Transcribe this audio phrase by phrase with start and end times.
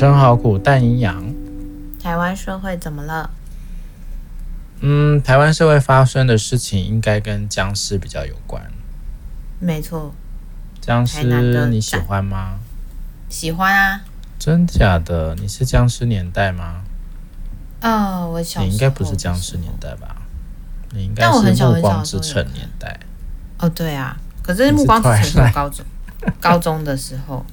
[0.00, 1.34] 生好苦，但营养。
[2.02, 3.28] 台湾社会怎么了？
[4.80, 8.62] 嗯，台湾社会发生的事情应该跟僵尸比较有关。
[9.58, 10.14] 没错。
[10.80, 12.60] 僵尸你喜欢吗？
[13.28, 14.00] 喜欢啊。
[14.38, 15.34] 真假的？
[15.34, 16.80] 你是僵尸年代吗？
[17.80, 20.16] 啊、哦，我小你应该不是僵尸年代吧？
[20.92, 22.98] 你应该是暮光之城年代。
[23.58, 25.84] 哦，对啊，可是暮光之城是高中
[26.40, 27.44] 高中的时候。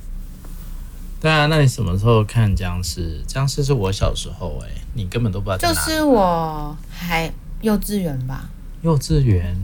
[1.19, 3.21] 对啊，那你什么时候看僵尸？
[3.25, 5.73] 僵尸是我小时候哎、欸，你根本都不知道。
[5.73, 7.31] 就是我还
[7.61, 8.47] 幼稚园吧。
[8.83, 9.55] 幼稚园。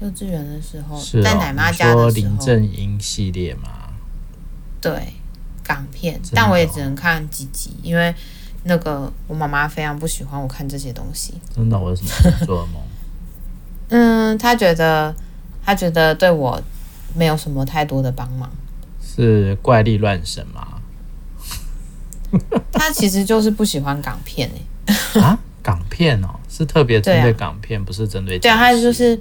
[0.00, 2.08] 幼稚园的时候，是、哦、在奶妈家的时候。
[2.08, 3.90] 林正英系列吗？
[4.80, 5.12] 对，
[5.62, 8.14] 港片，哦、但我也只能看几集，因为
[8.62, 11.34] 那个我妈妈非常不喜欢我看这些东西。
[11.54, 11.78] 真的？
[11.78, 12.82] 为什么做噩梦？
[13.92, 15.14] 嗯，她觉得，
[15.62, 16.58] 她觉得对我
[17.14, 18.50] 没有什么太多的帮忙。
[19.20, 20.66] 是怪力乱神吗？
[22.72, 24.48] 他其实就是不喜欢港片
[25.16, 29.20] 哎啊，港片哦，是特别针对港片，啊、不是针对对啊，他就是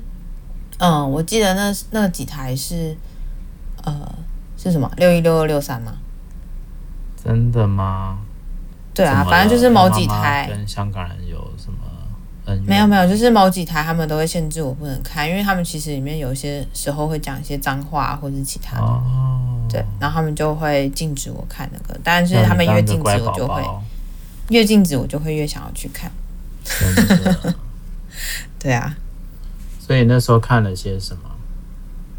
[0.77, 2.95] 嗯，我记得那那几台是
[3.83, 4.16] 呃
[4.58, 5.94] 是什么六一六二六三吗？
[7.23, 8.20] 真的吗？
[8.94, 11.77] 对啊，反正就是某几台跟香港人有什么？
[12.66, 18.83] 没有没有，就是某几台他们都会限制我不能看，因为他们其实里面有一些时候会讲一些脏话或者是其他的。
[18.83, 23.64] 哦对，然后他们就会禁止我看那个，但是他们越禁止我就会
[24.50, 26.11] 越禁止我就会越想要去看。
[28.59, 28.95] 对啊，
[29.80, 31.22] 所以那时候看了些什么？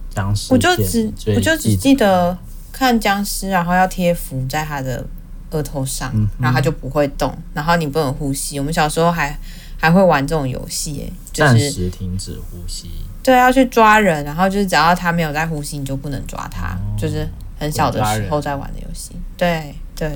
[0.08, 0.52] 僵尸？
[0.52, 2.36] 我就只我就只记得
[2.72, 5.04] 看僵尸，然后要贴符在他的
[5.50, 8.58] 额头上，嗯、然后他就不会动，然后你不能呼吸。
[8.58, 9.38] 我们小时候还
[9.76, 12.90] 还会玩这种游戏，诶，就是暂时停止呼吸。
[13.22, 17.28] 对，要去抓人，然后就是只要他没有在呼吸，你就不能抓他，哦、就是。
[17.60, 20.08] 很小的时候在玩的游戏，对对。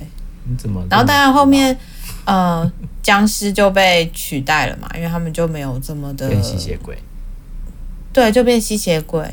[0.45, 0.83] 你怎么？
[0.89, 1.79] 然后当然后面，
[2.25, 2.73] 呃，
[3.03, 6.27] 僵尸就被取代了嘛，因为他们就没有这么的。
[6.31, 6.97] 变吸血鬼。
[8.15, 9.31] 对，就变吸血鬼。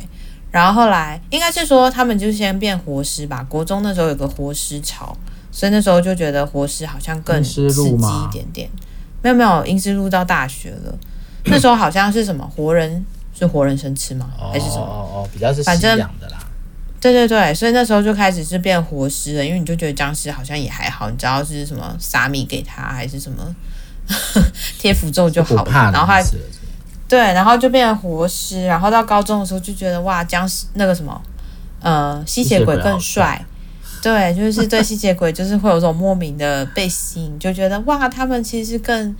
[0.51, 3.41] 然后后来应该是说他们就先变活尸吧。
[3.47, 5.15] 国中那时候有个活尸潮，
[5.49, 8.69] 所以那时候就觉得活尸好像更刺激一点点。
[9.21, 10.93] 没有没有，阴尸路到大学了。
[11.45, 13.05] 那时候好像是什么活人
[13.37, 14.29] 是活人生吃吗？
[14.51, 14.81] 还是什么？
[14.83, 16.37] 哦哦，比较是反正的啦。
[16.99, 23.55] 对对对，所以那时候就开始是变活尸了，因为你就觉得僵尸好像也还好，你知道是什么撒米给他还是什么
[24.77, 26.23] 贴符咒就好了，然后还
[27.07, 31.19] 对，然后就变成活尸，然后到高中的时候就觉得哇，僵尸那个什么
[31.81, 33.43] 呃吸血鬼更帅，
[34.03, 39.15] 对，就是对吸血鬼就是会有种莫名的被吸引，就觉得哇，他们其实是更。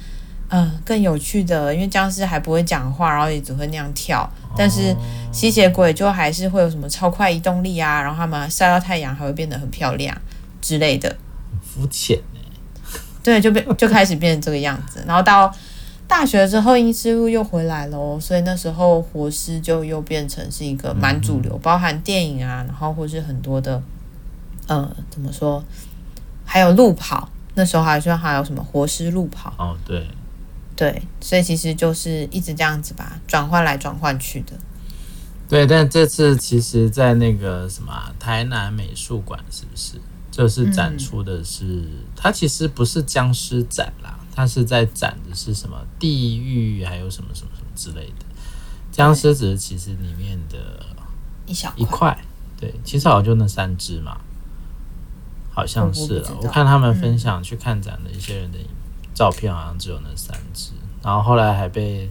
[0.54, 4.94] 嗯，更有趣的，因为僵尸还不会讲话，然后也只会那样跳，但是
[5.32, 10.16] 吸血鬼就还是会有什么超快移动力啊，然后他们晒到太阳还会变得很漂亮
[10.62, 11.08] 之类的。
[11.50, 12.40] 很肤浅呢。
[13.24, 15.50] 对，就变就开始变成这个样子，然后到
[16.06, 23.82] 大学之后，阴尸路又回来了，所以那时候活尸就又变成是一个蛮主流，嗯、包含电影啊，然后或是很多的，
[24.68, 25.64] 呃，怎么说，
[26.44, 30.06] 还有路跑，那时候还说还有什么活尸路跑哦，对。
[30.82, 34.54] 对，所以其实就是一直这样子吧，转换来转换去的。
[35.48, 42.32] 对，但这次其实，在那个什么台南美术馆，是不是就是展出的是、嗯、它？
[42.32, 48.26] 其实不是僵尸展啦，它是在展的是什么地狱，还有什么什么什么之类的。
[48.92, 50.84] 僵尸只是其实里面的
[51.46, 52.18] 一小一块。
[52.60, 54.18] 对，其实好像就那三只嘛，
[55.52, 56.38] 好像是了。
[56.42, 58.81] 我看他们分享去看展的一些人的影片。
[59.14, 60.72] 照片好像只有那三只，
[61.04, 62.10] 然后后来还被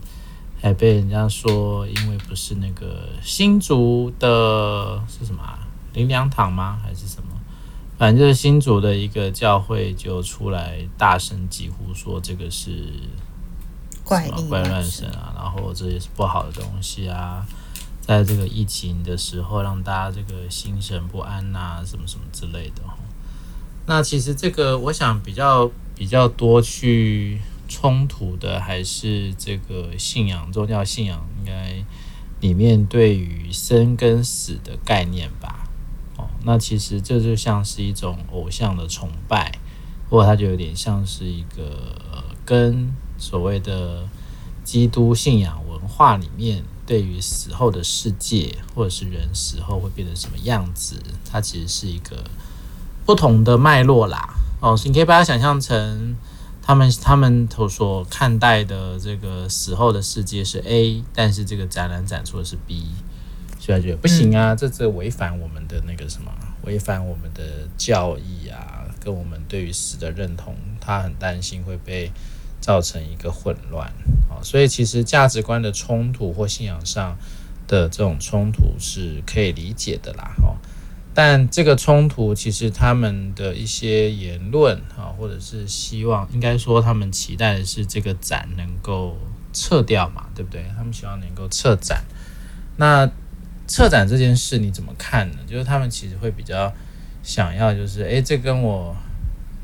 [0.60, 5.58] 还被人家说，因为不是那个新竹的是什么啊？
[5.94, 6.78] 灵粮堂吗？
[6.82, 7.30] 还是什么？
[7.98, 12.92] 反正就是新竹的一个教会就出来大声疾呼说，这个是
[14.04, 17.44] 怪怪乱神啊，然后这也是不好的东西啊，
[18.00, 22.82] 在这个疫情的时候让大家这个心神不安呐、啊，什么什么之类的。
[23.86, 25.70] 那其实这个我想比较。
[26.00, 31.84] 比较多去冲突的还是这个信仰，宗教信仰应该
[32.40, 35.68] 里面对于生跟死的概念吧。
[36.16, 39.52] 哦，那其实这就像是一种偶像的崇拜，
[40.08, 41.94] 或者它就有点像是一个
[42.46, 44.08] 跟所谓的
[44.64, 50.96] 基督信仰文化里面对于死后的世界，或者是人死后会变成什么样子，
[51.30, 52.24] 它其实是一个
[53.04, 54.36] 不同的脉络啦。
[54.60, 56.14] 哦，你可以把它想象成
[56.62, 62.86] 他们他们所看待的这个死后的世界是 A，但是这个展览展出的是 B，
[63.58, 66.30] 所以他觉得不行啊，嗯、这这违反我们的那个什么，
[66.64, 72.12] 违反我们的教义啊，跟我们对于死的认同，他很担心会被
[72.60, 73.88] 造成一个混乱
[74.28, 74.38] 啊。
[74.42, 77.16] 所以其实价值观的冲突或信仰上
[77.66, 80.56] 的这种冲突是可以理解的啦，哦。
[81.12, 89.16] 但这个冲突其实他们的一些言论啊，或者是希望，应该说他们期待的是这个展能够
[89.52, 90.64] 撤掉嘛，对不对？
[90.76, 92.04] 他们希望能够撤展。
[92.76, 93.10] 那
[93.66, 95.38] 撤展这件事你怎么看呢？
[95.46, 96.72] 就是他们其实会比较
[97.22, 98.96] 想要，就是诶，这跟我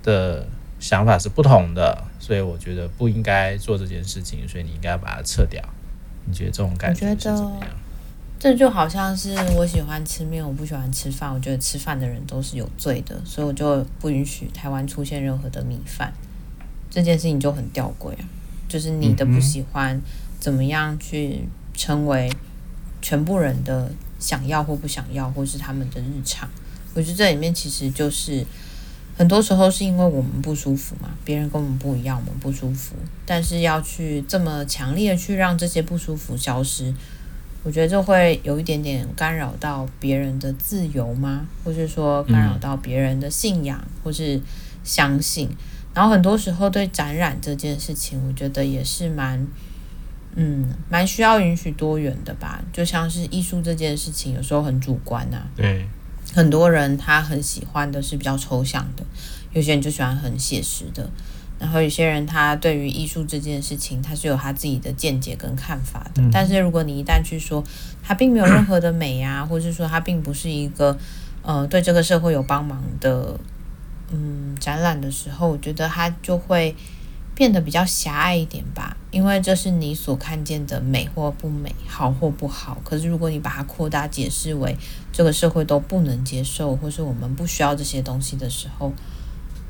[0.03, 0.47] 的
[0.79, 5.63] 想法是不同的，所以我觉得不应该做这件事情，所以你应该把它撤掉。
[6.25, 7.71] 你觉得这种感觉是怎么样？
[8.39, 11.33] 这就好像是我喜欢吃面，我不喜欢吃饭。
[11.33, 16.13] 我觉得吃饭的人都是有罪的，所以我就不允许台湾出现任何的米饭。
[16.91, 18.25] 这件事情就很吊诡啊，
[18.69, 20.01] 就是你的不喜欢，
[20.39, 21.41] 怎么样去
[21.75, 22.31] 成为
[23.01, 26.49] 全部人的想要或不想要，或是他们的日常？
[26.95, 28.47] 我觉得这里面其实就是
[29.17, 32.95] 很多时候是因为我们不舒服嘛，别人跟我们不一样，我们不舒服，
[33.25, 36.95] 但是要去这么强烈的去让这些不舒服消失。
[37.67, 41.45] 我觉得这会有一点点干扰到别人的自由吗？
[41.65, 44.41] 或是说干扰到别人的信仰，或是
[44.85, 45.51] 相信？
[45.93, 49.45] 然后很多时候对展览这件事情，我觉得也是蛮，
[50.37, 52.63] 嗯，蛮需要允许多元的吧。
[52.73, 55.43] 就像是艺术这件事情，有时候很主观呐。
[55.57, 55.89] 对，
[56.33, 59.05] 很多人他很喜欢的是比较抽象的，
[59.53, 61.11] 有些人就喜欢很写实的。
[61.59, 66.21] 然后有些人他对于艺术这件事情，他是有他自己的见解跟看法的。
[66.21, 67.65] 嗯、但是如果你一旦去说
[68.03, 70.97] 他并没有任何的美啊， 或者说他并不是一个
[71.43, 73.41] 呃对这个社会有帮忙的
[74.11, 76.77] 嗯展览的时候，我觉得他就会
[77.35, 78.95] 变得比较狭隘一点吧。
[79.11, 82.77] 因为这是你所看见的美或不美，好或不好。
[82.85, 84.77] 可是如果你把它扩大解释为
[85.11, 88.93] 这个社会都不能接受，或是我们不需要这些东西的时候。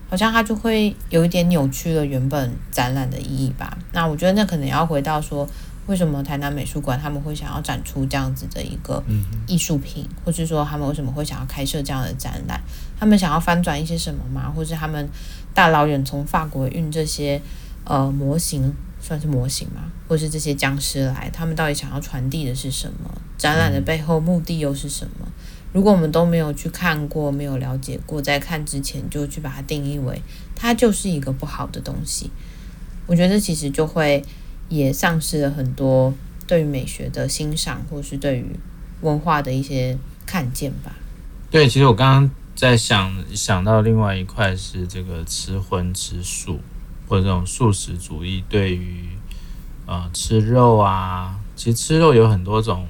[0.09, 3.77] 好像它就会有一点扭曲了原本展览的意义吧。
[3.93, 5.49] 那我觉得那可能要回到说，
[5.87, 9.03] 为什么台南美术馆他们会想要展出这样子的一个
[9.47, 12.61] 艺术品，或是说他们为什么会想要开设这样的展览？
[12.99, 14.53] 他们想要翻转一些什么吗？
[14.55, 15.09] 或是他们
[15.55, 17.41] 大老远从法国运这些
[17.85, 19.83] 呃模型，算是模型吗？
[20.09, 23.11] 或是这些僵尸来，他们到底想要传递的是什么？
[23.37, 25.27] 展览的背后目的又是什么？
[25.77, 30.23] 如果我们都没有去看过，没有了解过，在看之前就去把它定义为
[30.55, 32.31] 它就是一个不好的东西，
[33.05, 34.25] 我觉得其实就会
[34.71, 36.15] 也丧失了很多
[36.47, 38.47] 对于美学的欣赏，或是对于
[39.03, 40.95] 文化的一些看见吧。
[41.51, 46.59] 对，其实我刚刚在想想到另外一块是这个吃荤吃素，
[47.07, 49.11] 或者这种素食主义对于
[49.85, 52.87] 呃吃肉啊，其实吃肉有很多种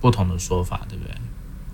[0.00, 1.14] 不同的说法，对不对？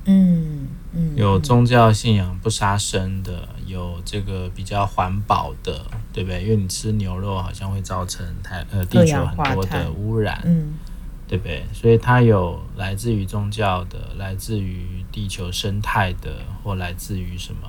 [0.06, 6.42] 嗯嗯，有宗教信仰不杀生的，有这个比较环保的，对不对？
[6.42, 10.74] 因为你吃牛肉好像会造成太呃地球很多的污染，嗯，
[11.26, 11.64] 对不对？
[11.72, 17.68] 所以它有来自于宗教的，来自于地球生态的，或来自于什么？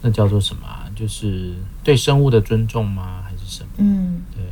[0.00, 0.66] 那叫做什么？
[0.94, 3.22] 就是对生物的尊重吗？
[3.24, 3.70] 还是什么？
[3.78, 4.44] 嗯，对。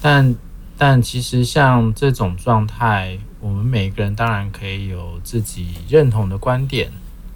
[0.00, 0.34] 但
[0.78, 3.18] 但其实像这种状态。
[3.42, 6.92] 我们每个人当然可以有自己认同的观点，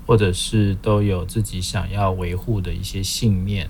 [0.06, 3.68] 或者是都有自己想要维护的一些信念。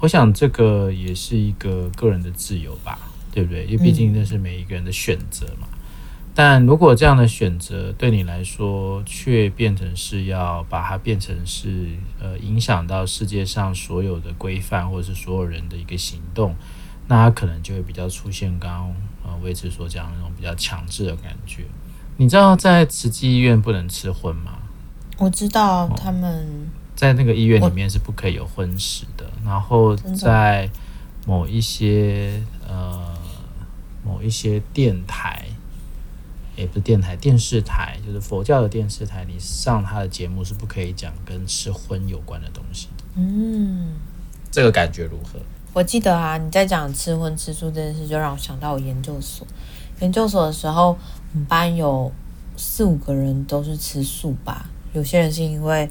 [0.00, 2.98] 我想这个也是一个个人的自由吧，
[3.30, 3.64] 对不对？
[3.66, 5.68] 因为毕竟那是每一个人的选择嘛。
[6.34, 16.56] 但如果这样的选择对你来说，却变成是要把它变成是呃影响到世界上所有的规范，或者是所有人的一个行动，
[17.06, 18.96] 那它可能就会比较出现刚刚。
[19.42, 21.64] 呃，维持所讲的那种比较强制的感觉。
[22.16, 24.58] 你知道在慈济医院不能吃荤吗？
[25.18, 29.30] 我知道他们、哦、在那个医院里面是不可以有荤食的。
[29.44, 30.70] 然后在
[31.26, 33.16] 某一些呃
[34.04, 35.44] 某一些电台，
[36.56, 43.04] 也不是电台，电视台，就是佛教的电视台，你上他的节目是不可以讲跟吃荤有关的东西的。
[43.16, 43.94] 嗯，
[44.50, 45.38] 这个感觉如何？
[45.72, 49.46] 我记得啊，你在讲吃荤吃素这件事，就让我想到我研究所。
[50.00, 50.88] 研究所的时候，
[51.32, 52.12] 我们班有
[52.56, 54.66] 四五个人都是吃素吧。
[54.92, 55.88] 有些人是因为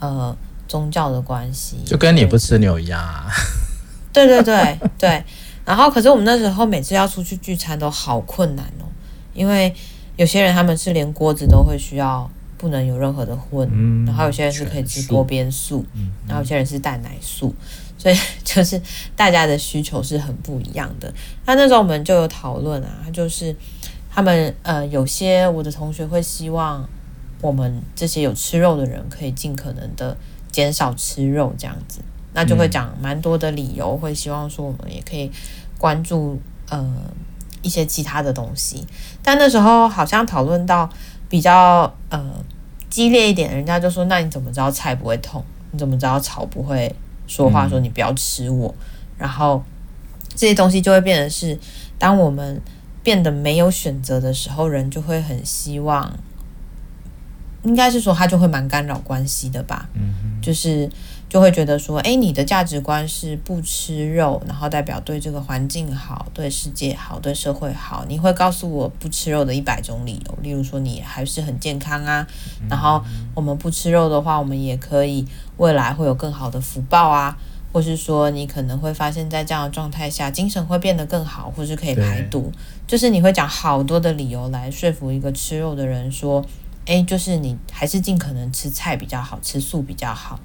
[0.00, 0.36] 呃
[0.68, 3.30] 宗教的关系，就跟你不吃牛一样啊。
[4.12, 5.24] 对对对对。
[5.64, 8.84] 然后，可是我们那时候每次要出去聚餐都好困难哦，
[9.32, 9.72] 因为
[10.16, 17.54] 有些人他们是连锅子都会需要不能有任何的荤，嗯，然后有些人是可以吃锅边素，嗯，然后有些人是蛋奶素。
[18.02, 18.80] 所以 就是
[19.14, 21.12] 大家的需求是很不一样的。
[21.46, 23.54] 那那时候我们就有讨论啊，就是
[24.10, 26.84] 他们呃有些我的同学会希望
[27.40, 30.16] 我们这些有吃肉的人可以尽可能的
[30.50, 32.00] 减少吃肉这样子，
[32.34, 35.30] 那就会讲蛮多的理由，会希望说我们也可以
[35.78, 36.92] 关注呃
[37.62, 38.84] 一些其他的东西。
[39.22, 40.90] 但那时候好像讨论到
[41.28, 42.20] 比较呃
[42.90, 45.42] 激烈一点，人家就说：“那你怎么知道菜不会痛？
[45.70, 46.94] 你怎么知道草不会
[47.26, 47.68] 说话？
[47.68, 48.74] 说你不要吃我。”
[49.18, 49.62] 然后
[50.34, 51.58] 这些东西就会变得是，
[51.98, 52.60] 当我们
[53.02, 56.18] 变得没有选择的时候，人就会很希望，
[57.62, 59.88] 应该是说他就会蛮干扰关系的吧。
[59.94, 60.88] 嗯，就是。
[61.32, 68.04] 就会觉得说，哎，你的价值观是不吃肉，然后代表对这个环境好，对世界好，对社会好。
[68.06, 72.26] 你会告诉我不吃肉的一百种理由，例如说你还是很健康啊，
[72.68, 73.02] 然后
[73.34, 77.34] 我们不吃肉的话，我们也可以未来会有更好的福报啊，
[77.72, 82.52] 或是说你可能会发现在这样的状态下，精神会变得更好，或是可以排毒，
[82.86, 86.44] 就是你会讲好多的理由来说服一个吃肉的人说，
[86.84, 90.38] 哎，就是你还是尽可能吃菜比较好，吃素比较好。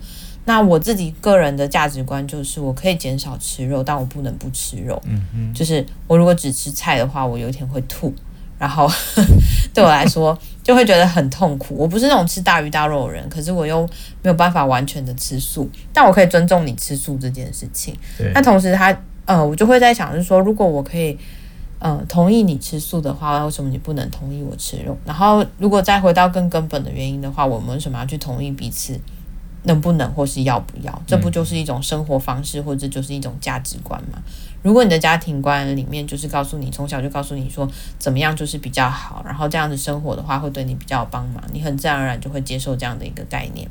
[0.47, 4.99] 那我自己个人的价值观就是，我可以减少吃肉，但我不能不吃肉。
[5.05, 8.13] 嗯嗯，就是我如果只吃菜的话，我有一天会吐，
[8.57, 8.89] 然后
[9.75, 11.75] 对我来说就会觉得很痛苦。
[11.75, 13.85] 我不是那种吃大鱼大肉的人，可是我又
[14.23, 17.93] 没有办法完全的吃素，但我可以尊重你吃素这件事情。
[18.17, 18.31] 对。
[18.33, 21.17] 那同时他，他呃，我就会在想，就是说，如果我可以
[21.79, 24.97] 呃同意你吃素的话，为什么你不能同意我吃肉？
[25.03, 28.97] 然后，如果再回到更根本的原因的话，我们为什么要去同意彼此？
[29.63, 31.01] 能不能或是要不要？
[31.05, 34.21] 这不就是一种生活方式，或者就是一种价值观吗？
[34.63, 43.69] 如果你的家庭观里面就是告诉你，从小就告诉你说怎么样就是比较好，然后这样子生活的话会对你比较有帮忙，你很自然而然就会接受这样的一个概念。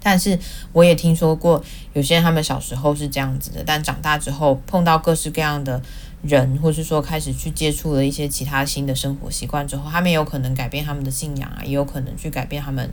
[0.00, 0.38] 但是
[0.72, 1.62] 我也听说过
[1.92, 5.80] 有些人他们小时候是这样子的，但长大之后碰到各式各样的
[6.22, 12.88] 人，或是说开始去接触了一些其他新的生活习惯之后，他们有可能改变他们的信仰啊，也有可能去改变他们。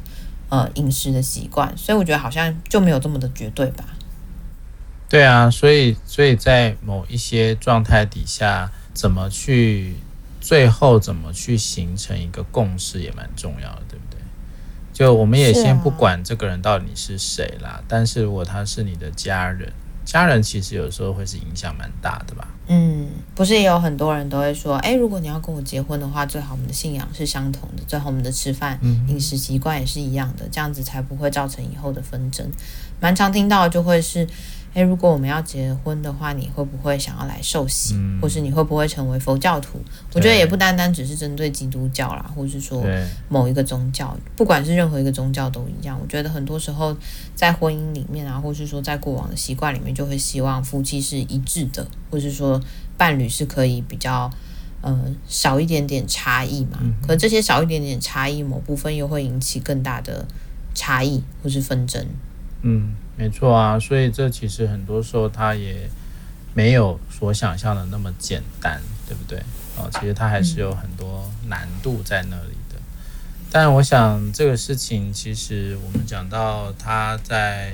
[0.50, 3.84] 呃，饮食的习惯，所以我觉得好像就没有这么的绝对吧。
[5.10, 9.96] 对啊，所以所以在某一些状态底下，怎么去
[10.40, 14.20] 最后怎么去形成一个共识也蛮重要的，对不对？
[14.94, 19.72] 就我们也先不管这个人到底是谁啦，是啊，但是如果他是你的家人。
[20.06, 22.48] 家人其实有时候会是影响蛮大的吧？
[22.68, 32.50] 嗯，不是也有很多人都会说，哎，如果你要跟我结婚的话，最好我们的信仰是相同的，最好我们的吃饭、饮食习惯也是一样的，这样子才不会造成以后的纷争。
[33.02, 34.28] 蛮常听到的就会是。
[34.76, 39.80] 诶，如果我们要结婚的话，你会不会想要来受洗，嗯、或是你会不会成为佛教徒？
[40.14, 42.84] 我觉得也不单单只是针对基督教啦，或是说
[43.30, 45.98] 某一个宗教，不管是任何一个宗教都一样。
[46.02, 46.94] 我觉得很多时候
[47.34, 52.62] 在婚姻里面啊，或是说在过往的习惯里面，就会希望夫妻是一致的，或是说
[52.98, 54.30] 伴侣是可以比较
[54.82, 56.80] 呃少一点点差异嘛。
[56.82, 60.28] 嗯、可这些少一点点差异，某部分又会引起更大的
[60.74, 62.06] 差异或是纷争。
[62.62, 62.94] 嗯。
[63.18, 65.90] 没错啊，所以这其实很多时候它也
[66.54, 69.40] 没有所想象的那么简单，对不对？
[69.78, 72.76] 哦，其实它还是有很多难度在那里的。
[73.50, 77.74] 但我想这个事情，其实我们讲到他在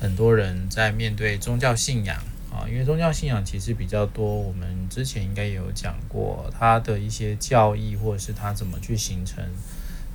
[0.00, 2.16] 很多人在面对宗教信仰
[2.50, 9.44] 啊，因为宗教信仰其实比较多，我们之前应该也有讲过它的一些教义，或者是它怎么去形成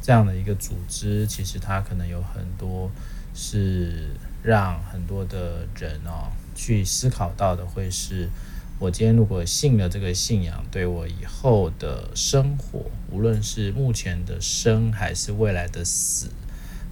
[0.02, 2.92] 这样的一个组织，其实它可能有很多
[3.34, 4.10] 是。
[4.46, 8.30] 让很多的人哦去思考到的会是，
[8.78, 16.30] 我今天如果信了这个信仰，对我以后的生活，无论是目前的生还是未来的死，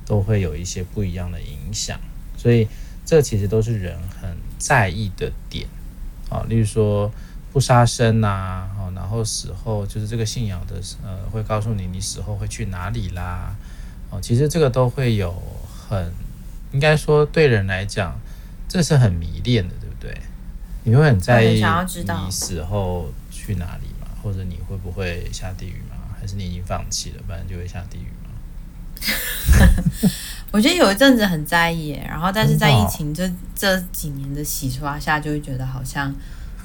[0.03, 2.00] 都会有一些不一样的影响。
[2.36, 2.67] 所以
[3.05, 5.67] 这其实都是人很在意的点
[6.31, 7.12] 啊，例如说
[7.51, 13.55] 不杀生呐，哦，然后死后就是这个信仰的呃，会告诉你你死后会去哪里啦，
[14.10, 15.31] 哦，其实这个都会有
[15.88, 16.12] 很。
[16.73, 18.19] 应该说，对人来讲，
[18.67, 20.21] 这是很迷恋的，对不对？
[20.83, 24.07] 你会很在意你死后去哪里吗？
[24.21, 25.95] 或者你会不会下地狱吗？
[26.19, 28.31] 还是你已经放弃了，不然就会下地狱吗？
[30.51, 36.13] 我觉得有一阵子很在意，然后但是在疫情这这几年的洗刷下，就会觉得好像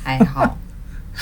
[0.03, 0.57] 还 好，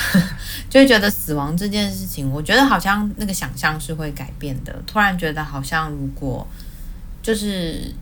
[0.71, 4.75] 就会觉得死亡这件事情，我觉得好像那个想象是会改变的。
[4.87, 6.47] 突然觉得好像如果
[7.21, 7.93] 就是。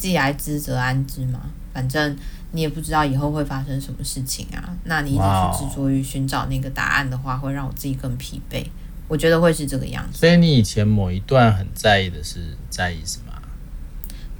[0.00, 1.40] 呃，既来之则安之嘛，
[1.74, 2.16] 反正
[2.52, 4.74] 你也不知道以后会发生什么事情啊。
[4.84, 8.64] 那你一直去执着于寻找那个答案的话，会让我自己更疲惫。
[9.06, 10.18] 我觉得会是这个样子。
[10.18, 13.32] 所以你以前某一段很在意的是在意什么？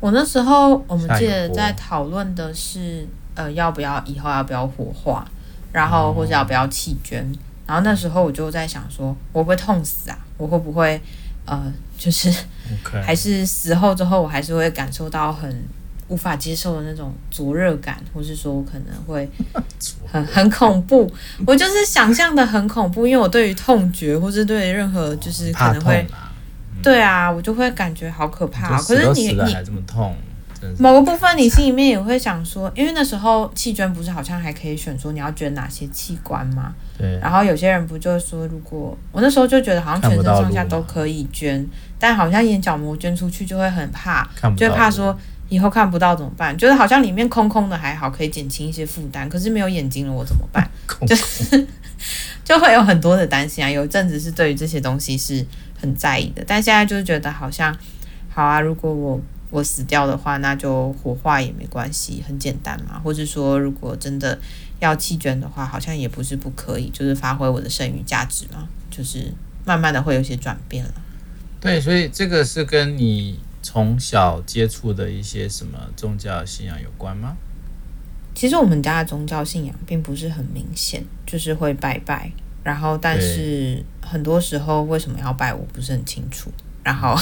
[0.00, 5.28] 我那时候我们记得在讨论的是，呃，要不要以后要不要火化，
[5.72, 7.22] 然后或者要不要弃捐。
[7.22, 7.36] 哦。
[7.66, 10.18] 然后那时候我就在想说，我会不会痛死啊？
[10.38, 11.00] 我会不会？
[11.44, 12.32] 呃，就是，
[13.04, 15.62] 还是死后之后，我还是会感受到很
[16.08, 19.28] 无法接受的那种灼热感，或是说我可能会
[20.10, 21.12] 很很恐怖。
[21.46, 26.32] 我就是想象的很恐怖，因为我对于痛觉，或是对于任何就是可能会，啊
[26.76, 28.76] 嗯、对啊，我就会感觉好可怕。
[28.80, 30.16] 可是你你还这么痛。
[30.78, 36.74] 某个部分，你心里面也会想说，因为那时候器捐不是好像还可以选说你要捐哪些器官吗？
[36.98, 37.18] 对。
[37.18, 41.66] 然后有些人不就说，如果我那时候就觉得好像全身上下都可以捐，
[41.98, 46.56] 但好像眼角膜捐出去就会很怕，就会怕说以后看不到怎么办？
[46.58, 50.68] 觉得好像里面空空的还好，可以减轻一些负担，可是没有眼睛了我怎么办？
[50.86, 51.66] 空空就是
[52.44, 53.70] 就会有很多的担心啊。
[53.70, 55.44] 有一阵子是对于这些东西是
[55.80, 57.74] 很在意的，但现在就是觉得好像
[58.28, 59.18] 好啊，如果我。
[59.50, 62.98] 我死掉的话，那就火化也没关系，很简单嘛。
[62.98, 64.38] 或者说，如果真的
[64.78, 68.68] 要弃捐的话，好像也不是不可以，就是发挥我的剩余价值嘛。
[68.90, 69.32] 就是
[69.64, 70.92] 慢慢的会有些转变了。
[71.60, 77.36] 对，所以这个是跟你从小接触的一些什么宗教信仰有关吗？
[78.34, 82.32] 其实我们家的宗教信仰并不是很明显，就是会拜拜，
[82.64, 86.50] 然后但是很多时候为什么要拜，我不是很清楚。
[86.82, 87.14] 然后，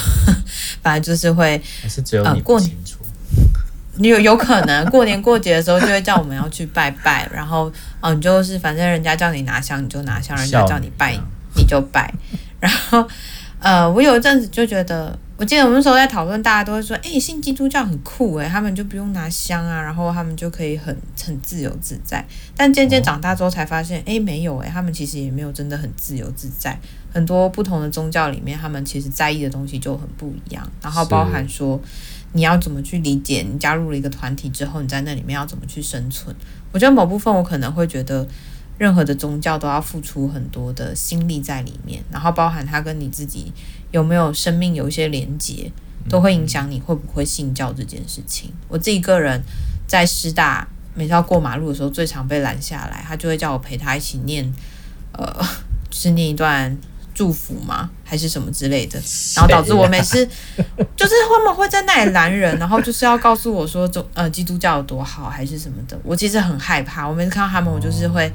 [0.82, 2.98] 反正就是会，还是只有你不清楚。
[3.98, 11.18] 有、呃、有可能过年过节的时候就会叫我们要去拜拜，然后哦，你就是反正人家叫你拿香你就拿香，人家叫你拜
[11.56, 12.12] 你就拜。
[12.60, 13.06] 然后
[13.58, 22.24] 呃，我有一阵子就觉得，我记得我们那时候在讨论，大家都会说，哎，信基督教很酷诶，他们就不用拿香啊，然后他们就可以很很自由自在。
[22.56, 26.76] 但渐渐长大之后才发现，哎，没有诶，他们其实也没有真的很自由自在。
[27.12, 30.68] 很多不同的宗教里面，他们其实在意的东西就很不一样。
[30.82, 31.80] 然后包含说，
[32.32, 36.34] 你要怎么去理解你加入了一个团体之后，你在那里面要怎么去生存。
[36.72, 38.26] 我觉得某部分我可能会觉得，
[38.78, 42.02] 任何的宗教都要付出很多的心力在里面。
[42.10, 43.52] 然后包含他跟你自己
[43.90, 45.70] 有没有生命有一些连结，
[46.08, 48.52] 都会影响你会不会信教这件事情。
[48.68, 49.42] 我自己个人
[49.86, 54.50] 在师大每次要过马路的时候，最常被拦下来，他就会叫我陪他一起念，
[55.12, 55.26] 呃，
[55.90, 56.76] 就是念一段。
[57.14, 57.90] 祝福吗？
[58.04, 58.96] 还是什么之类的？
[59.34, 60.24] 然后导致我每次
[60.94, 65.98] 就是他们会在那里拦人，然后就是要告诉我说，中呃基督教有多好，还是什么的。
[66.04, 68.32] 我其实很害怕，我每次看到他们，我就是会，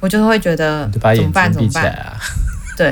[0.00, 1.52] 我就会觉得怎么办？
[1.52, 1.86] 怎么办？
[1.92, 2.16] 啊、
[2.76, 2.86] 对，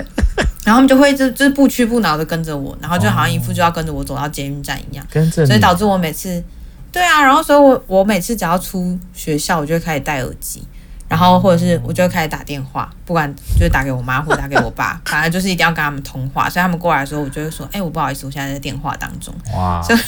[0.64, 5.46] 然后他们就会就就是不屈不挠的跟着我，然后就好像一副就要跟着我走到捷运站一样，跟着。
[5.46, 6.42] 所以导致我每次，
[6.90, 10.62] 对啊，然后所以我我每次只要出学校，我就会开始戴耳机。
[11.08, 16.50] 然后或者是我就会开始打电话，不管就是打给我妈或者打给我爸， 反正就是一定要跟他们通话。
[16.50, 19.80] 所以他们过来的时候，我就会说：“哎，我不好意思，我现在在电话当中。”哇！
[19.86, 19.98] 所以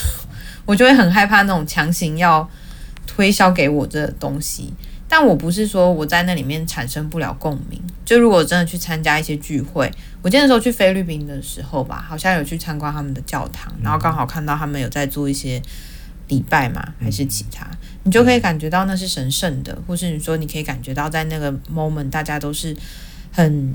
[0.65, 2.51] 我就会很害怕那种强行要
[3.07, 4.75] 推销给我这东西。
[5.09, 7.83] 但我不是说我在那里面产生不了共鸣。
[8.05, 9.91] 就如果真的去参加一些聚会，
[10.23, 15.61] 我记得那时候去菲律宾的时候吧，好像有去参观他们的教堂，然后刚好看到他们有在做一些。
[16.29, 17.67] 礼拜嘛，还是其他，
[18.03, 22.77] 你就可以感觉到那是神圣的，或是你说你可以感觉到在那个 moment 大家都是
[23.33, 23.75] 很，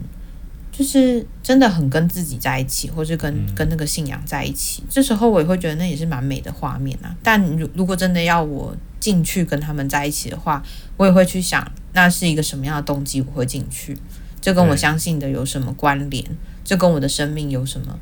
[0.75, 4.83] 就是真的很跟自己在一起，或是跟跟那个信仰在一起。
[4.89, 7.15] 这时候我也会觉得那也是蛮美的画面啊。
[7.21, 10.63] 但如如果真的要我进去跟他们在一起的话，
[10.97, 13.95] 我也会去想那是一个什么样的动机我会进去，
[14.41, 16.25] 这跟我相信的有什么关联？
[16.63, 17.99] 这跟我的生命有什么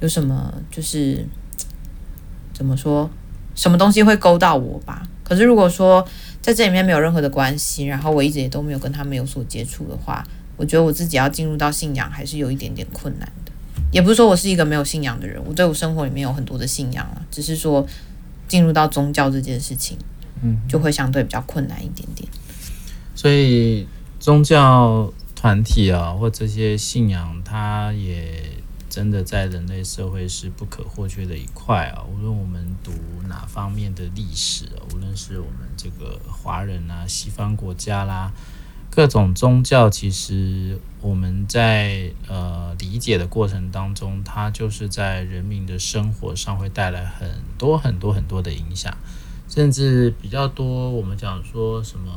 [0.00, 1.26] 有什么就是
[2.54, 3.10] 怎么说？
[3.54, 5.02] 什么东西会勾到我吧？
[5.24, 6.06] 可是如果说
[6.40, 10.24] 在这里面没有任何的关系，然后我一直也都没有跟他们有所接触的话，
[10.58, 13.52] 我觉得我自己要进入到信仰还是有一点点困难的。
[13.90, 17.86] 也不是说我是一个没有信仰的人，我对我生活里面有很多的信仰啊，只是说
[18.46, 19.96] 进入到宗教这件事情，
[20.42, 22.28] 嗯，就会相对比较困难一点点。
[23.14, 23.88] 所以
[24.20, 28.58] 宗教团体啊，或这些信仰，它也。
[28.90, 32.02] 真的在人类社会是不可或缺的一块啊！
[32.10, 32.90] 无论我们读
[33.28, 38.32] 哪方面的历史啊，无论是我们这个华人啊、西方国家啦，
[38.98, 48.92] 各种宗教，其实我们在呃理解的过程当中，它就是在人民的生活上会带来很多很多很多的影响，
[49.48, 50.90] 甚至比较多。
[50.90, 52.10] 我们讲说什么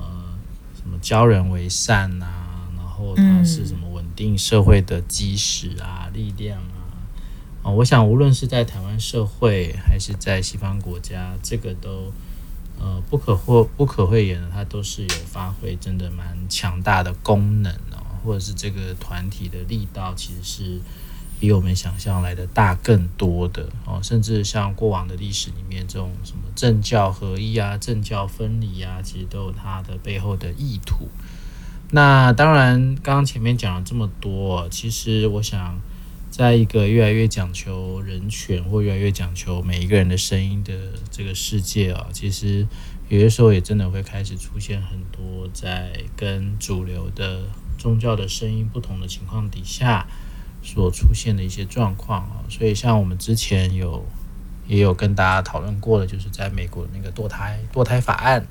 [0.73, 4.03] 什么教人为善呐、啊，然后它是什么稳？
[4.15, 12.11] 定社会的基石啊，力量啊，啊，我想无论是在台湾社会还是在西方国家，这个都
[12.81, 20.81] 呃不可或不可讳言的，它都是有发挥真的蛮强大的功能哦，或者是这个团体的力道其实是
[21.39, 31.07] 比我们想象来的大更多的哦，甚至像过往的历史里面这种什么政教合一啊、政教分离啊，其实都有它的背后的意图。
[31.93, 35.77] 那当然，刚刚前面讲了这么多，其实我想，
[36.31, 40.73] 在一个越来越讲求人权或越来越讲求每一个人的声音的
[41.11, 42.65] 这个世界啊，其实
[43.09, 47.41] 有些时候也真的会开始出现很多在跟主流的
[47.77, 50.07] 宗教的声音不同的情况底下
[50.63, 52.45] 所出现的一些状况啊。
[52.49, 54.05] 所以像我们之前有
[54.67, 58.47] 也有跟大家讨论过的，就是在美国那个堕胎堕胎法案。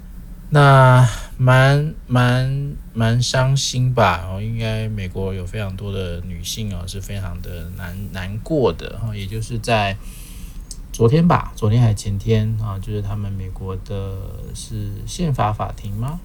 [0.52, 1.08] 那
[1.38, 4.28] 蛮蛮蛮伤心吧？
[4.28, 9.14] 哦，应该美国有非常多的女性哦，是非常的难难过的哈。
[9.14, 9.96] 也就是在
[10.92, 14.18] 昨天吧，昨天还前天啊，就是他们美国的
[14.52, 16.18] 是宪法法庭吗？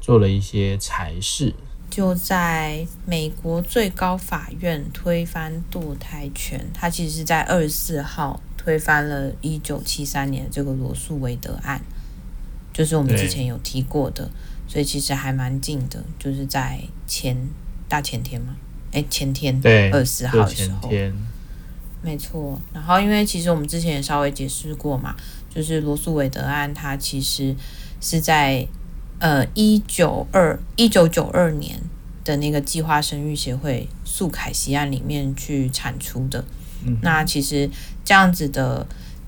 [0.00, 1.54] 做了一些裁示，
[1.90, 6.64] 就在美国最高法院推翻堕胎权。
[6.72, 11.82] 它其实是在二十四号推翻了一九七三年这个罗素韦德案。
[12.76, 14.28] 就是我们之前有提过的，
[14.68, 17.34] 所以其实还蛮近的，就是在前
[17.88, 18.54] 大前天嘛，
[18.92, 20.90] 哎，前天对二十四号的时候，
[22.02, 22.60] 没错。
[22.74, 25.16] 然后因为其实我们之前也稍微解释过嘛，
[25.48, 27.56] 就是罗素韦德案，它其实
[27.98, 28.68] 是在
[29.20, 31.80] 呃一九二一九九二年
[32.24, 36.44] 的那个计划生育协会诉凯西案里面去产出的。
[36.84, 37.70] 嗯、那其实
[38.04, 38.86] 这样子的。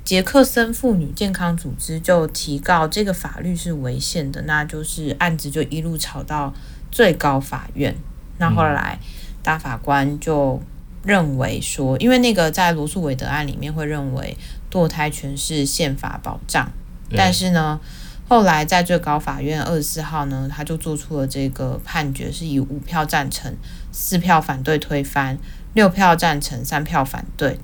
[0.08, 6.54] 杰克森妇女健康组织就提告这个法律是违宪的，那就是案子就一路吵到
[6.90, 7.94] 最高法院。
[8.38, 8.98] 那后来
[9.42, 10.62] 大法官就
[11.04, 14.34] 认为说，因为那个在罗素韦德案里面会认为
[14.70, 16.72] 堕胎权是宪法保障，
[17.14, 17.78] 但是呢，
[18.26, 23.54] 后来在最高法院二十四号呢，他就做出了这个判决，是以五票赞成、
[23.92, 25.36] 四票反对推翻，
[25.74, 27.60] 六票赞成、三票反对。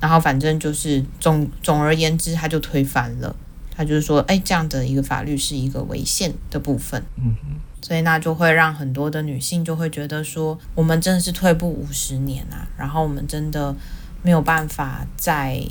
[0.00, 3.34] 然后反正就是总总而言之，他就推翻了。
[3.74, 7.02] 他就是说，哎，这样的一个法律是一个违宪的部分。
[7.16, 7.56] 嗯哼。
[7.80, 12.66] 所以那就会让很多的女性就会觉得说，我们真的是退步五十年啊。
[12.76, 13.74] 然后我们真的
[14.22, 15.62] 没有办法再，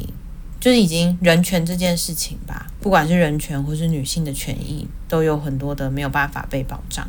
[0.57, 7.05] 就是已经人权这件事情吧，不管是人权或是女性的权益，都有很多的没有办法被保障。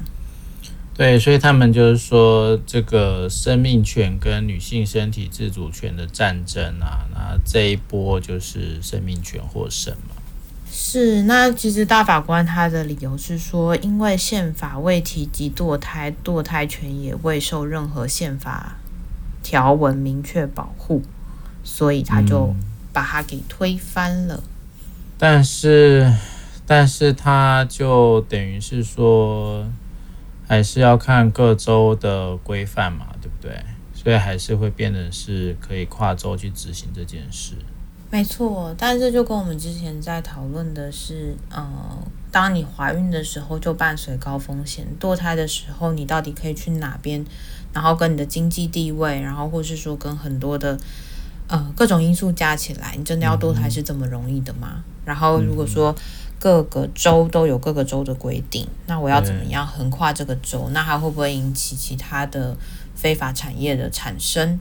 [0.98, 10.16] 对，所以他们就是说，这个生命权跟女性身体自主权的战争啊，那这一波就是生命权获胜嘛。
[10.68, 18.78] 是，那其实大法官他的理由是说，因为宪法未提及堕胎，堕胎权也未受任何宪法
[19.40, 21.00] 条文明确保护，
[21.62, 22.52] 所以他就
[22.92, 24.34] 把它给推翻了。
[24.34, 24.50] 嗯，
[25.16, 26.12] 但是，
[26.66, 29.64] 但是他就等于是说。
[30.48, 33.52] 还是要看各州的规范嘛，对不对？
[33.92, 37.54] 所以还是会变成是可以跨州去执行这件事。
[38.11, 41.68] 没错，但是就跟我们之前在讨论的是，呃，
[42.32, 47.22] 当你怀孕的时候就伴随高风险，堕胎的时候你到底可以去哪边？
[47.74, 50.78] 然后跟你的经济地位，然后或是说跟很多的
[51.48, 54.76] 呃各种因素加起来，你真的要堕胎是这么容易的吗？
[54.76, 55.94] 嗯、然后如果说。
[56.38, 60.68] 各个州都有各个州的规定，那我要怎么样横跨这个州？
[60.72, 62.57] 那它会不会引起其他的
[62.94, 64.59] 非法产业的产生？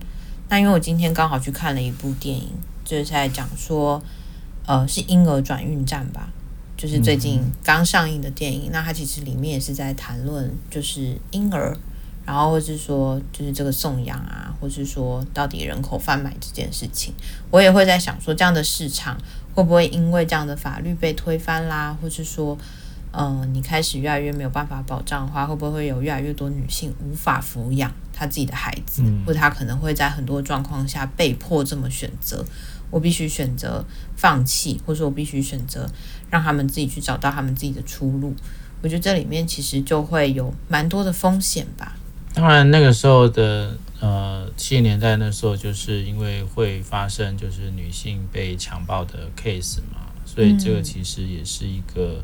[0.50, 2.50] 那因为我今天刚好去看了一部电影，
[2.84, 4.02] 就是在讲说，
[4.66, 6.30] 呃，是婴儿转运站吧，
[6.76, 8.70] 就是最近刚上映的电影。
[8.72, 11.78] 那它其实里面也是在谈论，就是婴儿，
[12.26, 17.14] 然后或是说，就是这个送养啊，或是说到底人口贩卖这件事情，
[17.52, 19.16] 我也会在想说，这样的市场。
[19.58, 22.56] 会不会因为这样的法律被推翻啦，或是说，
[23.10, 32.46] 嗯、呃，你开始越来越没有办法保障的话，会不会有越来越多女性无法抚养她自己的孩子，嗯、或者她可能会在很多状况下被迫这么选择？
[32.92, 33.84] 我必须选择
[34.16, 35.90] 放弃，或者说我必须选择
[36.30, 38.36] 让他们自己去找到他们自己的出路。
[38.84, 41.96] 我觉得这里面其实就会有蛮多的风险吧。
[42.36, 43.76] 当然，那个时候的。
[44.00, 52.24] 呃，七十年代那时候，就是因为会发生就是女性被强暴的 case 嘛，所以这个其实也是一个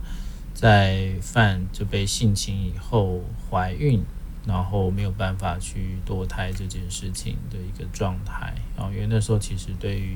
[0.53, 4.03] 在犯就被性侵以后怀孕，
[4.45, 8.53] 然后没有办法去堕胎这件事情的一个状态。
[8.77, 10.15] 然后因为那时候其实对于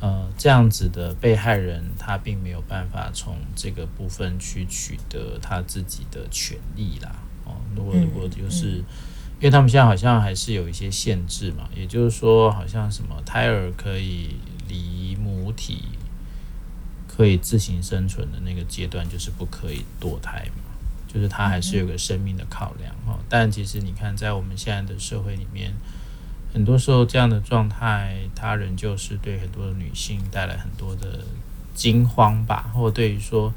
[0.00, 7.14] 呃这样子的被害人，他并没有办法从这个部分去取得他自己的权利啦。
[7.44, 8.82] 哦，如果如果就是。
[9.40, 14.36] 因为他们现在好像还是有一些限制嘛，也就是说，好像什么胎儿可以
[14.68, 15.84] 离母体
[17.08, 20.62] 可以自行生存的那个阶段，就是不可以堕胎嘛，
[21.08, 23.18] 就是它还是有个生命的考量哈。
[23.30, 25.72] 但其实你看，在我们现在的社会里面，
[26.52, 31.24] 很多时候这样的状态，它仍旧是对很多女性带来很多的
[31.74, 33.50] 惊慌吧，或对于说。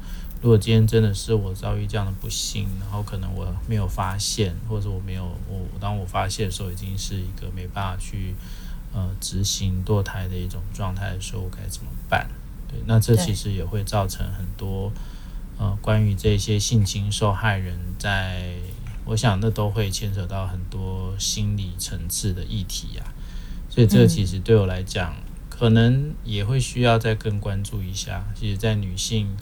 [0.44, 8.34] 如果今天真的是我遭遇这样的不幸，然后可能我没有发现，或者我没有我当我发现的时候，已经是一个没办法去
[8.92, 12.28] 呃执行堕胎的一种状态的时候，我该怎么办？
[12.68, 14.92] 对，那这其实也会造成很多
[15.56, 18.56] 呃关于这些性侵受害人在，
[19.06, 23.02] 我想那都会牵扯到很多心理层次的议题呀、
[23.70, 25.16] 所以这其实对我来讲，
[25.48, 28.26] 可能也会需要再更关注一下。
[28.34, 29.34] 其实，在女性。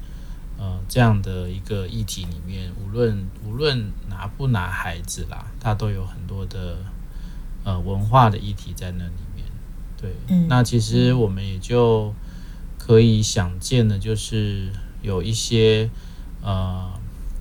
[0.62, 6.78] 呃，这样的一个议题里面，无论无论拿不拿孩子啦，它都有很多的
[7.64, 9.44] 呃文化的议题在那里面。
[10.00, 12.14] 对，嗯，那其实我们也就
[12.78, 14.70] 可以想见的，就是
[15.02, 15.90] 有一些
[16.42, 16.92] 呃，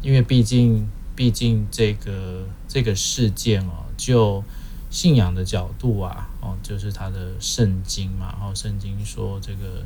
[0.02, 4.44] 因为毕竟毕竟这个这个事件哦，就
[4.90, 9.86] 信仰的角度啊，哦，就是他的圣经嘛，然后圣经说这个。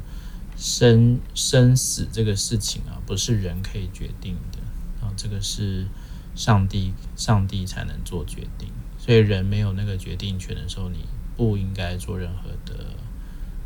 [0.57, 4.59] 生生死这个事情啊，不是人可以决定的
[5.05, 5.85] 啊，这个是
[6.33, 12.85] 上帝上帝才能做决定，所以人没有那个决定权的时候，你不应该做任何的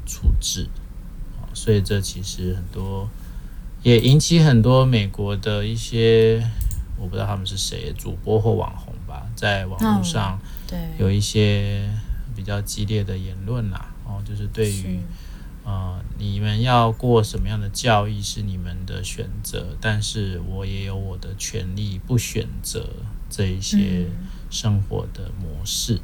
[0.05, 0.67] 处置
[1.39, 1.45] 啊。
[1.53, 3.07] 所以这其实很多
[3.83, 6.43] 也引起很多美国的一些，
[6.97, 11.87] 我不知道他们是谁，主播或网红吧，在网络上对有一些
[12.35, 14.99] 比较激烈的言论啦，哦，就是对于。
[15.63, 22.89] 呃，你们要过什么样的教义是你们的选择，但是我也有我的权利不选择
[23.29, 24.07] 这一些
[24.49, 25.99] 生活的模式。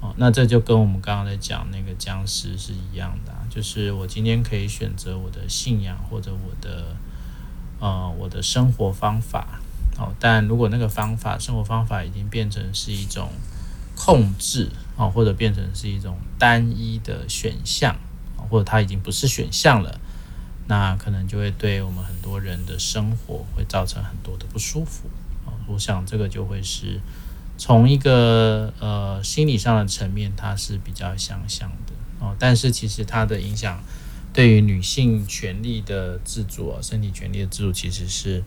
[0.00, 6.94] 哦，那这就跟我们刚刚在讲那个僵尸是一样的啊，就是我今天可以选择我的信仰或者我的
[7.80, 9.60] 呃我的生活方法。
[9.96, 13.30] 哦，但如果那个方法生活方法已经变成是一种
[13.96, 17.96] 控制啊，或者变成是一种单一的选项。
[18.48, 20.00] 或者它已经不是选项了，
[20.66, 25.08] 那可能就会对我们很多人的生活会造成很多的不舒服
[25.46, 25.52] 啊。
[25.66, 27.00] 我想这个就会是
[27.56, 32.34] 从一个呃心理上的层面，它是比较相像的哦。
[32.38, 33.82] 但是其实它的影响
[34.32, 38.42] 对于女性权利的自主、身体权利的自主，其实是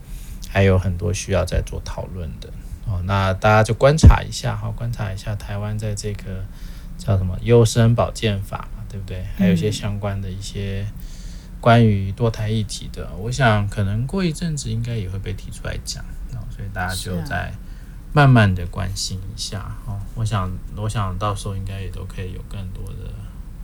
[0.50, 2.50] 还有很多需要再做讨论的
[2.86, 3.02] 哦。
[3.06, 6.44] 那大家就观察一下哈，观察一下台湾在这个
[6.98, 8.68] 叫什么优生保健法。
[8.90, 9.26] 对不对？
[9.38, 10.86] 还有一些相关的一些
[11.60, 16.06] 关于堕胎议题的，我想可能过一阵子应该也会被提出来讲，
[16.50, 17.52] 所以大家就在
[18.14, 20.00] 慢慢的关心一下哦。
[20.16, 23.12] 我想，我想到时候应该也都可以有更多的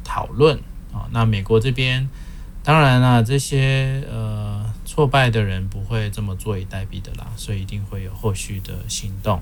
[0.04, 0.58] 讨论
[0.92, 1.08] 啊。
[1.12, 2.10] 那美国这边
[2.64, 9.40] 当然啦，这些呃挫败的人不会这么坐以待毙的啦，所以一定会有后续的行动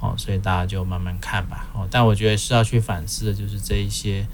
[0.00, 0.14] 哦。
[0.18, 1.88] 所以大家就慢慢看吧哦。
[1.90, 4.26] 但我觉得是要去反思的，就是这一些。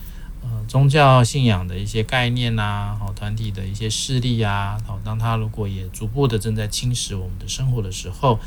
[0.69, 8.39] 宗教信仰的一些概念呐、啊，好，团体的一些势力啊，好，当他如果也逐步的正在侵蚀我们的生活的时候，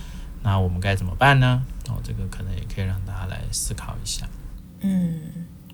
[0.44, 1.64] 那我们该怎么办呢？
[1.88, 4.28] 哦，这个可能也可以让大家来思考一下。
[4.82, 5.20] 嗯，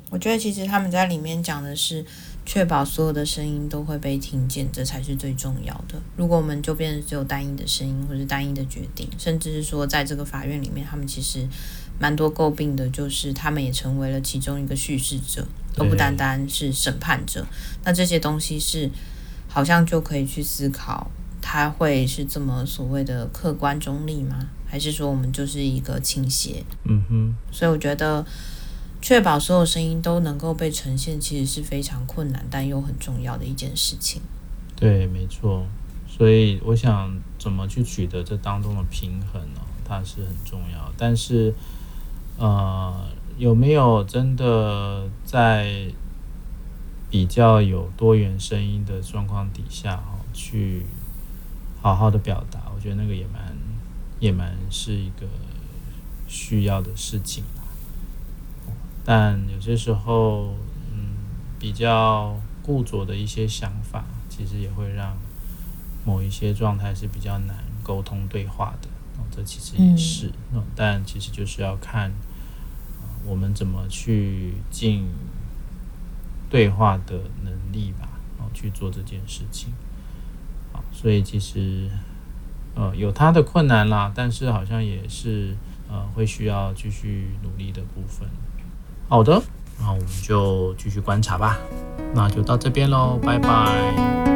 [0.09, 2.05] 我觉得其实他们在里面讲的是
[2.45, 6.01] 确保所有的声音都会被听见，这才是最重要的。
[6.15, 11.47] 如果我们就变成只有单一的声音，或是单一的决定，甚至是说在这个法院里面，他们其实
[11.99, 15.45] 蛮多诟病的，就是他们也成为了其中一个叙事者。
[15.77, 17.45] 而不单单是审判者，
[17.83, 18.89] 那这些东西是
[19.49, 24.47] 好像就可以去思考，他会是这么所谓的客观中立吗？
[24.65, 26.63] 还是说我们就是一个倾斜？
[26.85, 27.35] 嗯哼。
[27.51, 28.25] 所以我觉得
[29.01, 34.21] 确保所有声音都能够被呈现，其实是非常困难但又很重要的一件事情。
[34.77, 35.67] 对，没错。
[36.07, 39.59] 所以我想怎么去取得这当中的平衡呢？
[39.83, 40.89] 它是很重要。
[40.97, 41.53] 但是，
[42.37, 43.05] 呃。
[43.37, 45.91] 有没有真的在
[47.09, 50.85] 比较有多元声音的状况底下，哈，去
[51.81, 52.71] 好好的表达？
[52.73, 53.57] 我觉得那个也蛮
[54.21, 55.27] 也蛮是一个
[56.29, 57.43] 需要的事情。
[59.03, 60.53] 但有些时候，
[60.93, 61.09] 嗯，
[61.59, 65.17] 比较固着的一些想法，其实也会让
[66.05, 68.87] 某一些状态是比较难沟通对话的。
[69.29, 72.13] 这其实也是，嗯，但其实就是要看。
[73.25, 75.07] 我们怎么去尽
[76.49, 78.07] 对话的能力吧，
[78.37, 79.73] 然后，去做这件事情，
[80.71, 81.89] 好，所以其实
[82.75, 85.55] 呃有他的困难啦，但是好像也是
[85.89, 88.27] 呃会需要继续努力的部分。
[89.09, 89.41] 好的，
[89.79, 91.57] 那我们就继续观察吧，
[92.13, 94.34] 那就到这边喽，拜拜。